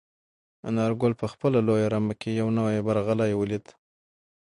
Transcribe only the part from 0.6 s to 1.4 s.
انارګل په